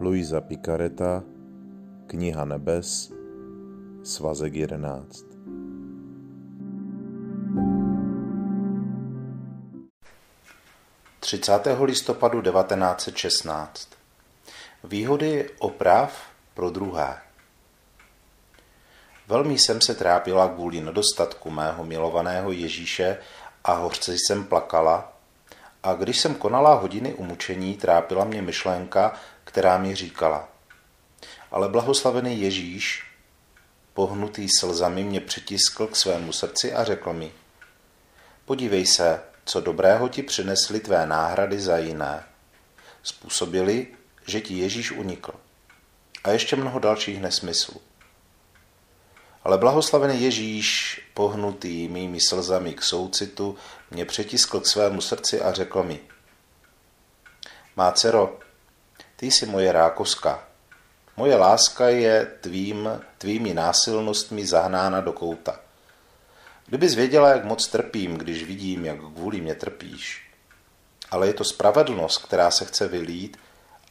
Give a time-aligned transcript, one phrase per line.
[0.00, 1.22] Luisa Picareta,
[2.06, 3.12] Kniha nebes,
[4.02, 5.24] svazek 11.
[11.20, 13.88] Třicátého listopadu 1916.
[14.84, 16.22] Výhody oprav
[16.54, 17.18] pro druhé.
[19.28, 23.18] Velmi jsem se trápila kvůli nedostatku mého milovaného Ježíše
[23.64, 25.12] a hořce jsem plakala,
[25.82, 29.12] a když jsem konala hodiny umučení, trápila mě myšlenka,
[29.50, 30.48] která mi říkala.
[31.50, 33.04] Ale blahoslavený Ježíš,
[33.94, 37.32] pohnutý slzami, mě přitiskl k svému srdci a řekl mi,
[38.44, 42.24] podívej se, co dobrého ti přinesly tvé náhrady za jiné.
[43.02, 43.86] Způsobili,
[44.26, 45.32] že ti Ježíš unikl.
[46.24, 47.80] A ještě mnoho dalších nesmyslů.
[49.44, 53.56] Ale blahoslavený Ježíš, pohnutý mými slzami k soucitu,
[53.90, 56.00] mě přetiskl k svému srdci a řekl mi,
[57.76, 58.38] má dcero,
[59.20, 60.44] ty jsi moje rákoska.
[61.16, 65.60] Moje láska je tvým, tvými násilnostmi zahnána do kouta.
[66.66, 70.30] Kdybys věděla, jak moc trpím, když vidím, jak kvůli mě trpíš.
[71.10, 73.36] Ale je to spravedlnost, která se chce vylít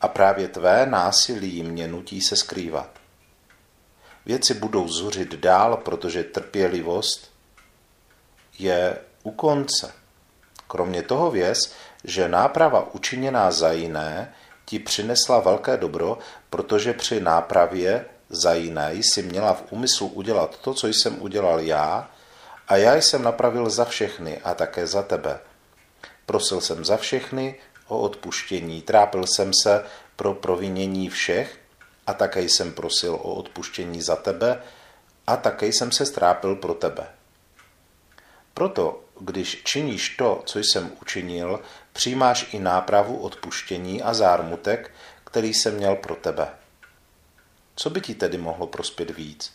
[0.02, 2.90] a právě tvé násilí mě nutí se skrývat.
[4.26, 7.32] Věci budou zuřit dál, protože trpělivost
[8.60, 9.94] je u konce.
[10.68, 14.34] Kromě toho věz, že náprava učiněná za jiné
[14.70, 16.18] ti přinesla velké dobro,
[16.50, 22.10] protože při nápravě za jiné jsi měla v úmyslu udělat to, co jsem udělal já,
[22.68, 25.40] a já jsem napravil za všechny a také za tebe.
[26.26, 27.56] Prosil jsem za všechny
[27.88, 31.60] o odpuštění, trápil jsem se pro provinění všech
[32.08, 34.62] a také jsem prosil o odpuštění za tebe
[35.28, 37.08] a také jsem se strápil pro tebe.
[38.54, 41.60] Proto, když činíš to, co jsem učinil,
[42.00, 44.92] přijímáš i nápravu odpuštění a zármutek,
[45.24, 46.48] který jsem měl pro tebe.
[47.76, 49.54] Co by ti tedy mohlo prospět víc?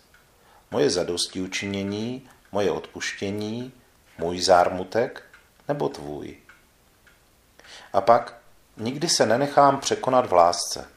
[0.71, 3.72] Moje zadosti učinění, moje odpuštění,
[4.19, 5.22] můj zármutek
[5.69, 6.37] nebo tvůj?
[7.93, 8.37] A pak
[8.77, 10.88] nikdy se nenechám překonat v lásce.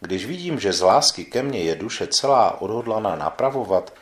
[0.00, 3.94] Když vidím, že z lásky ke mně je duše celá odhodlaná napravovat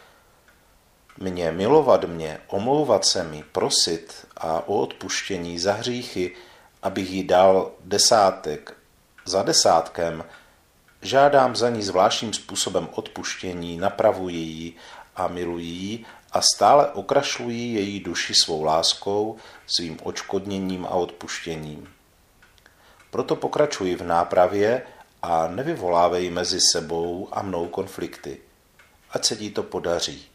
[1.19, 6.37] mě, milovat mě, omlouvat se mi, prosit a o odpuštění za hříchy,
[6.85, 8.77] abych jí dal desátek
[9.25, 10.25] za desátkem,
[11.03, 14.77] žádám za ní zvláštním způsobem odpuštění, napravuji ji
[15.17, 19.37] a miluji ji a stále okrašluji její duši svou láskou,
[19.67, 21.89] svým očkodněním a odpuštěním.
[23.11, 24.83] Proto pokračuji v nápravě
[25.23, 28.41] a nevyvolávej mezi sebou a mnou konflikty.
[29.11, 30.27] Ať se ti to podaří.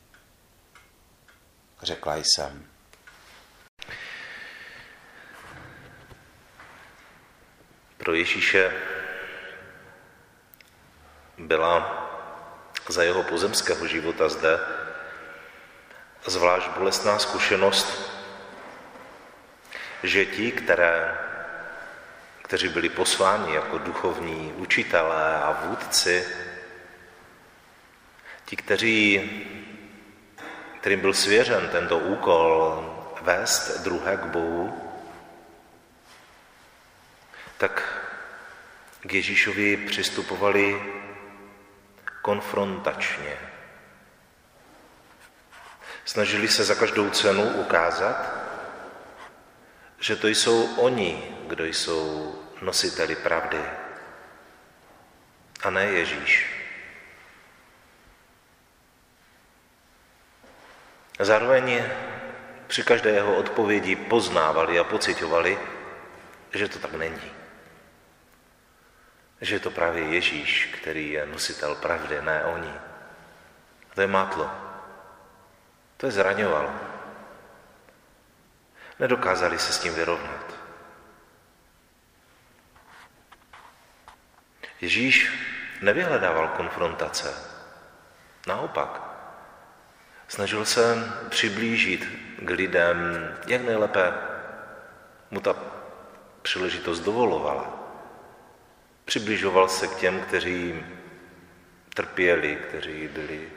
[1.83, 2.65] Řekla jsem.
[7.99, 8.73] Pro Ježíše
[11.37, 12.05] byla
[12.87, 14.59] za jeho pozemského života zde.
[16.25, 18.11] Zvlášť bolestná zkušenost,
[20.03, 21.17] že ti, které
[22.49, 26.27] kteří byli posláni jako duchovní učitelé a vůdci,
[28.45, 29.31] ti, kteří,
[30.79, 32.83] kterým byl svěřen tento úkol
[33.21, 34.88] vést druhé k Bohu,
[37.59, 37.83] tak
[39.01, 40.81] k Ježíšovi přistupovali
[42.21, 43.37] konfrontačně.
[46.05, 48.33] Snažili se za každou cenu ukázat,
[49.99, 53.61] že to jsou oni, kdo jsou nositeli pravdy
[55.63, 56.63] a ne Ježíš.
[61.19, 61.83] Zároveň
[62.67, 65.59] při každé jeho odpovědi poznávali a pocitovali,
[66.53, 67.38] že to tak není.
[69.41, 72.73] Že je to právě Ježíš, který je nositel pravdy, ne oni.
[73.91, 74.51] A to je mátlo.
[75.97, 76.71] To je zraňovalo.
[78.99, 80.59] Nedokázali se s tím vyrovnat.
[84.81, 85.31] Ježíš
[85.81, 87.33] nevyhledával konfrontace.
[88.47, 89.01] Naopak,
[90.27, 92.07] snažil se přiblížit
[92.41, 92.97] k lidem,
[93.47, 94.13] jak nejlépe
[95.31, 95.55] mu ta
[96.41, 97.78] příležitost dovolovala.
[99.09, 100.85] Přibližoval se k těm, kteří
[101.93, 103.49] trpěli, kteří byli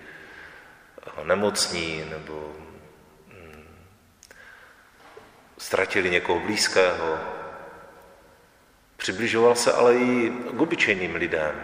[1.25, 2.56] nemocní nebo
[3.28, 3.64] mm,
[5.58, 7.19] ztratili někoho blízkého,
[8.96, 11.55] Přibližoval se ale i k obyčejným lidem.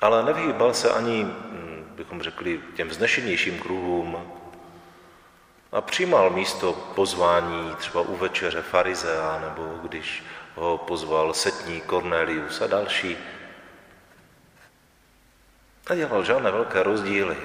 [0.00, 4.32] Ale nevyhýbal se ani, hm, bychom řekli, těm vznešenějším kruhům
[5.72, 12.66] a přijímal místo pozvání třeba u večeře farizea, nebo když ho pozval setní Cornelius a
[12.66, 13.18] další,
[15.90, 17.36] Nedělal žádné velké rozdíly.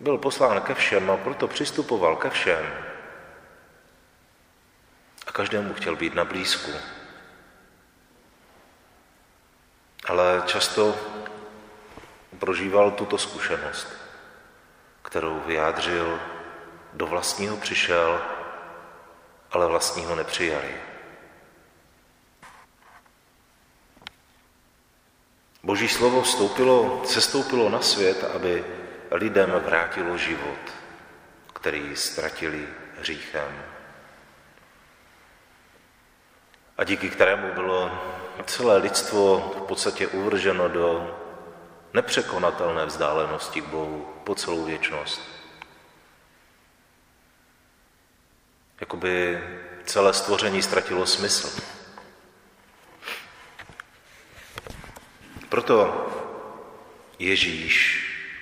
[0.00, 2.74] Byl poslán ke všem a proto přistupoval ke všem.
[5.26, 6.72] A každému chtěl být na blízku.
[10.08, 10.96] Ale často
[12.38, 13.88] prožíval tuto zkušenost,
[15.02, 16.20] kterou vyjádřil,
[16.92, 18.22] do vlastního přišel,
[19.50, 20.91] ale vlastního nepřijali.
[25.62, 28.64] Boží slovo vstoupilo, sestoupilo na svět, aby
[29.10, 30.58] lidem vrátilo život,
[31.52, 32.68] který ztratili
[32.98, 33.62] hříchem.
[36.78, 37.90] A díky kterému bylo
[38.46, 41.18] celé lidstvo v podstatě uvrženo do
[41.94, 45.22] nepřekonatelné vzdálenosti k Bohu po celou věčnost.
[48.80, 49.40] Jakoby
[49.84, 51.62] celé stvoření ztratilo smysl.
[55.52, 55.84] Proto
[57.18, 57.76] Ježíš,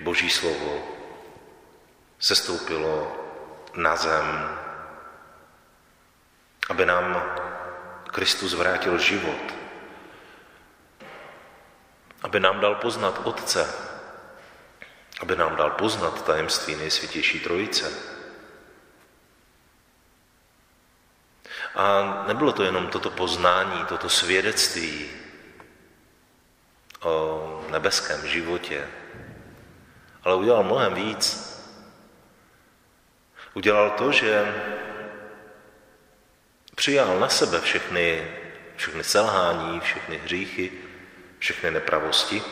[0.00, 0.78] Boží slovo,
[2.22, 3.10] sestoupilo
[3.74, 4.26] na zem,
[6.70, 7.34] aby nám
[8.14, 9.42] Kristus vrátil život,
[12.22, 13.74] aby nám dal poznat Otce,
[15.20, 17.90] aby nám dal poznat tajemství nejsvětější Trojice.
[21.74, 21.84] A
[22.26, 25.19] nebylo to jenom toto poznání, toto svědectví
[27.02, 28.88] o nebeském životě,
[30.24, 31.50] ale udělal mnohem víc.
[33.54, 34.54] Udělal to, že
[36.74, 38.36] přijal na sebe všechny,
[38.76, 40.72] všechny selhání, všechny hříchy,
[41.38, 42.42] všechny nepravosti.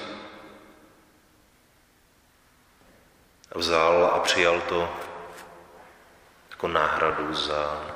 [3.54, 4.96] Vzal a přijal to
[6.50, 7.86] jako náhradu za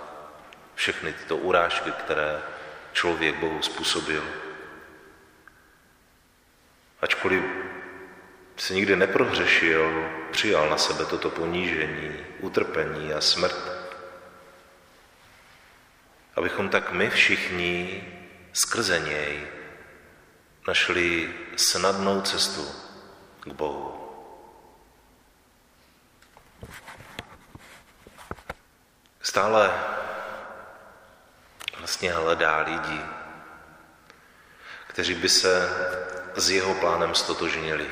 [0.74, 2.42] všechny tyto urážky, které
[2.92, 4.41] člověk Bohu způsobil.
[7.02, 7.42] Ačkoliv
[8.56, 13.56] se nikdy neprohřešil, přijal na sebe toto ponížení, utrpení a smrt.
[16.36, 18.04] Abychom tak my všichni
[18.52, 19.48] skrze něj
[20.68, 22.68] našli snadnou cestu
[23.40, 23.98] k Bohu.
[29.22, 29.70] Stále
[31.78, 33.00] vlastně hledá lidi,
[34.86, 35.68] kteří by se
[36.34, 37.90] s jeho plánem stotožnili.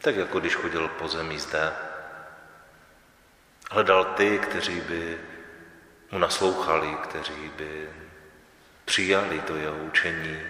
[0.00, 1.72] Tak jako když chodil po zemi zde.
[3.70, 5.20] Hledal ty, kteří by
[6.10, 7.90] mu naslouchali, kteří by
[8.84, 10.42] přijali to jeho učení,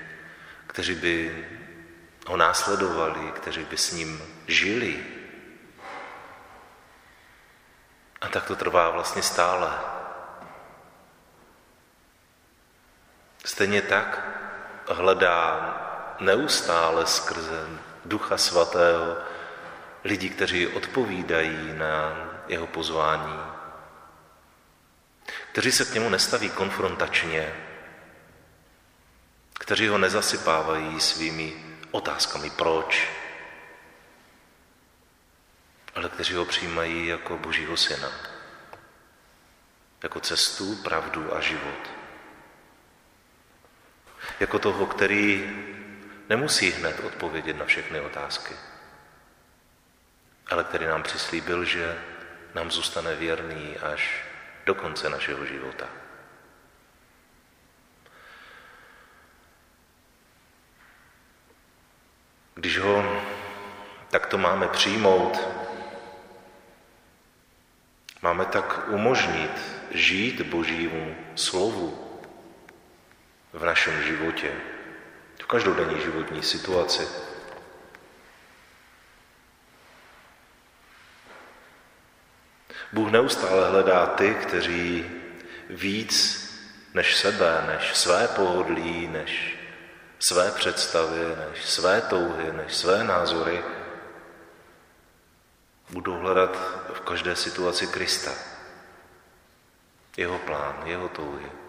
[0.67, 1.47] kteří by
[2.27, 5.07] ho následovali, kteří by s ním žili.
[8.21, 9.71] A tak to trvá vlastně stále.
[13.45, 14.29] Stejně tak
[14.89, 15.79] hledá
[16.23, 17.69] neustále skrze
[18.05, 19.17] Ducha Svatého
[20.05, 22.17] lidi, kteří odpovídají na
[22.49, 23.41] jeho pozvání,
[25.53, 27.55] kteří se k němu nestaví konfrontačně,
[29.55, 33.09] kteří ho nezasypávají svými otázkami proč,
[35.95, 38.09] ale kteří ho přijímají jako Božího syna,
[40.03, 41.91] jako cestu, pravdu a život.
[44.41, 45.51] Jako toho, který
[46.33, 48.55] nemusí hned odpovědět na všechny otázky,
[50.51, 51.99] ale který nám přislíbil, že
[52.55, 54.25] nám zůstane věrný až
[54.67, 55.89] do konce našeho života.
[62.55, 63.23] Když ho
[64.11, 65.49] takto máme přijmout,
[68.23, 69.53] máme tak umožnit
[69.91, 72.21] žít Božímu slovu
[73.53, 74.53] v našem životě,
[75.53, 77.09] každodenní životní situaci.
[82.93, 85.11] Bůh neustále hledá ty, kteří
[85.71, 86.43] víc
[86.95, 89.59] než sebe, než své pohodlí, než
[90.19, 93.65] své představy, než své touhy, než své názory,
[95.91, 96.57] budou hledat
[96.95, 98.33] v každé situaci Krista.
[100.17, 101.62] Jeho plán, jeho touhy.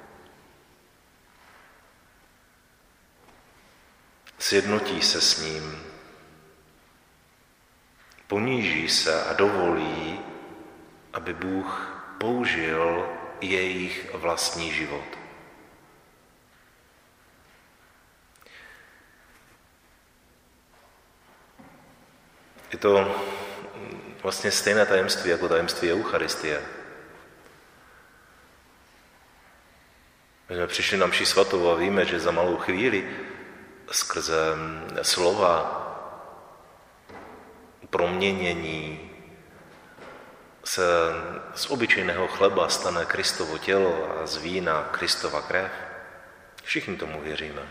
[4.43, 5.83] Sjednotí se s ním,
[8.27, 10.19] poníží se a dovolí,
[11.13, 13.09] aby Bůh použil
[13.41, 15.05] jejich vlastní život.
[22.71, 23.21] Je to
[24.23, 26.61] vlastně stejné tajemství jako tajemství Eucharistie.
[30.49, 33.32] My jsme přišli na mši svatou a víme, že za malou chvíli
[33.91, 34.55] skrze
[35.01, 35.79] slova
[37.89, 39.11] proměnění
[40.63, 40.83] se
[41.55, 45.71] z obyčejného chleba stane Kristovo tělo a z vína Kristova krev.
[46.63, 47.69] Všichni tomu věříme.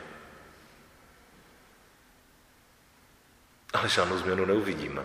[3.72, 5.02] Ale žádnou změnu neuvidíme.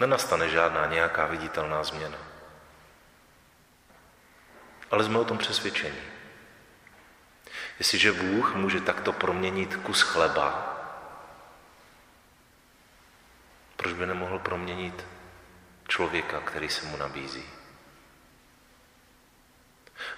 [0.00, 2.27] Nenastane žádná nějaká viditelná změna.
[4.90, 5.98] Ale jsme o tom přesvědčení.
[7.78, 10.74] Jestliže Bůh může takto proměnit kus chleba,
[13.76, 15.06] proč by nemohl proměnit
[15.88, 17.44] člověka, který se mu nabízí?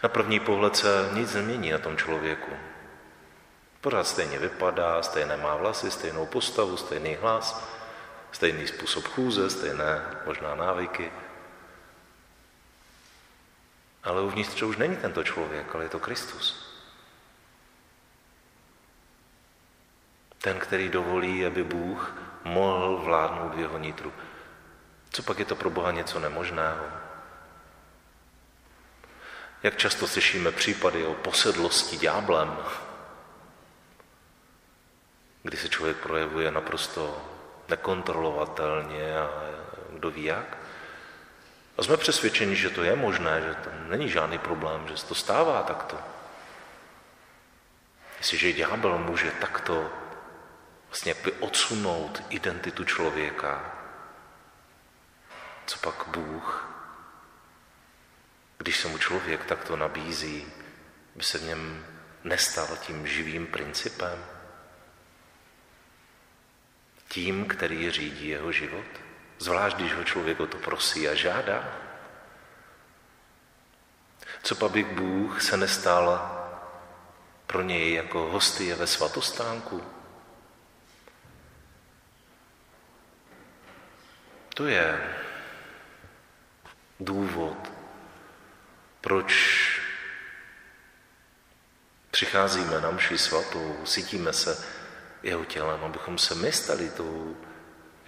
[0.02, 2.52] Na první pohled se nic nemění na tom člověku.
[3.80, 7.68] Pořád stejně vypadá, stejné má vlasy, stejnou postavu, stejný hlas,
[8.32, 11.12] stejný způsob chůze, stejné možná návyky.
[14.02, 16.70] Ale uvnitř už není tento člověk, ale je to Kristus.
[20.38, 22.14] Ten, který dovolí, aby Bůh
[22.44, 24.12] mohl vládnout v jeho nitru.
[25.10, 26.84] Co pak je to pro Boha něco nemožného?
[29.62, 32.56] Jak často slyšíme případy o posedlosti ďáblem,
[35.42, 37.22] kdy se člověk projevuje naprosto
[37.68, 39.30] nekontrolovatelně a
[39.90, 40.59] kdo ví jak.
[41.80, 45.14] A jsme přesvědčeni, že to je možné, že tam není žádný problém, že se to
[45.14, 45.98] stává takto.
[48.18, 49.92] Jestliže ďábel může takto
[50.88, 53.74] vlastně odsunout identitu člověka,
[55.66, 56.68] co pak Bůh,
[58.58, 60.46] když se mu člověk takto nabízí,
[61.16, 61.86] by se v něm
[62.24, 64.24] nestal tím živým principem?
[67.08, 69.09] Tím, který řídí jeho život?
[69.40, 71.64] Zvlášť, když ho člověk o to prosí a žádá?
[74.42, 76.36] Co pak by Bůh se nestal
[77.46, 79.84] pro něj jako hosty ve svatostánku?
[84.54, 85.16] To je
[87.00, 87.72] důvod,
[89.00, 89.32] proč
[92.10, 94.64] přicházíme na mši svatou, cítíme se
[95.22, 97.36] jeho tělem, abychom se my stali tou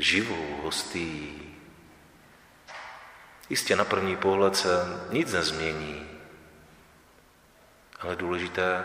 [0.03, 1.39] živou hostí.
[3.51, 4.69] Jistě na první pohled se
[5.11, 6.11] nic nezmění,
[8.01, 8.85] ale důležité,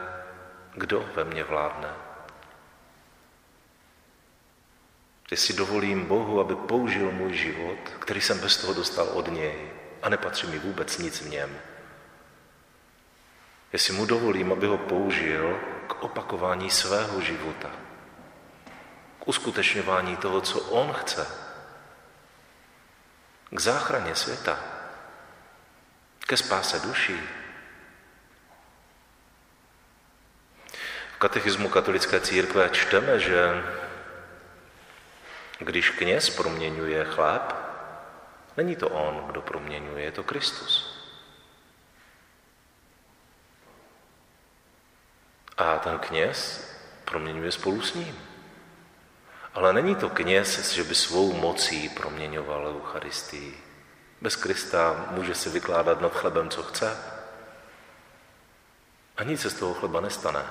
[0.75, 1.89] kdo ve mně vládne.
[5.31, 9.71] Jestli dovolím Bohu, aby použil můj život, který jsem bez toho dostal od něj
[10.01, 11.59] a nepatří mi vůbec nic v něm.
[13.73, 17.86] Jestli mu dovolím, aby ho použil k opakování svého života,
[19.27, 21.27] uskutečňování toho, co on chce,
[23.51, 24.59] k záchraně světa,
[26.27, 27.19] ke spáse duší.
[31.15, 33.63] V katechismu katolické církve čteme, že
[35.59, 37.55] když kněz proměňuje chléb,
[38.57, 40.97] není to on, kdo proměňuje, je to Kristus.
[45.57, 46.67] A ten kněz
[47.05, 48.36] proměňuje spolu s ním.
[49.57, 53.57] Ale není to kněz, že by svou mocí proměňoval Eucharistii.
[54.21, 56.97] Bez Krista může si vykládat nad chlebem, co chce.
[59.17, 60.45] A nic se z toho chleba nestane.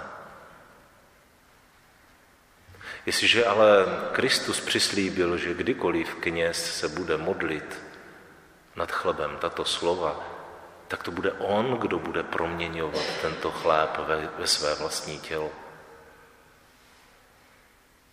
[3.06, 7.78] Jestliže ale Kristus přislíbil, že kdykoliv kněz se bude modlit
[8.76, 10.20] nad chlebem tato slova,
[10.88, 15.65] tak to bude on, kdo bude proměňovat tento chléb ve, ve své vlastní tělo.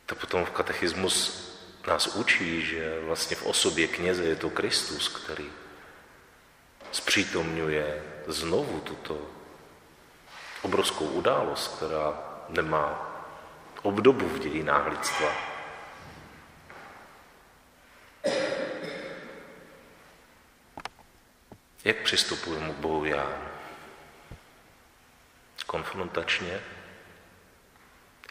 [0.05, 1.43] To potom v katechismus
[1.87, 5.49] nás učí, že vlastně v osobě kněze je to Kristus, který
[6.91, 9.21] zpřítomňuje znovu tuto
[10.61, 12.13] obrovskou událost, která
[12.49, 13.09] nemá
[13.81, 15.53] obdobu v dějinách lidstva.
[21.83, 23.27] Jak přistupujeme k Bohu já?
[25.65, 26.61] Konfrontačně,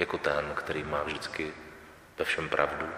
[0.00, 1.54] jako ten, který má vždycky
[2.18, 2.88] ve všem pravdu.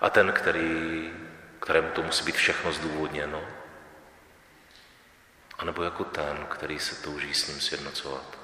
[0.00, 1.12] A ten, který,
[1.60, 3.48] kterému to musí být všechno zdůvodněno.
[5.58, 8.38] A nebo jako ten, který se touží s ním sjednocovat.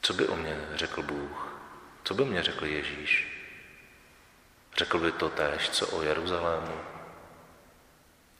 [0.00, 1.60] Co by o mě řekl Bůh?
[2.04, 3.38] Co by mě řekl Ježíš?
[4.76, 6.80] Řekl by to též, co o Jeruzalému?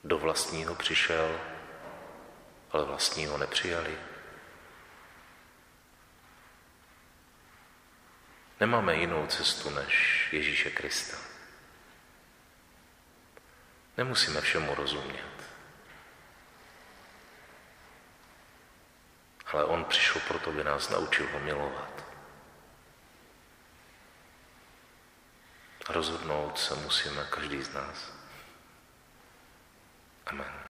[0.04, 1.40] Do vlastního přišel,
[2.70, 3.99] ale vlastního nepřijali.
[8.61, 11.17] Nemáme jinou cestu než Ježíše Krista.
[13.97, 15.38] Nemusíme všemu rozumět.
[19.53, 22.05] ale on přišel proto, aby nás naučil ho milovat.
[25.88, 28.12] Rozhodnout se musíme každý z nás.
[30.27, 30.67] Amen.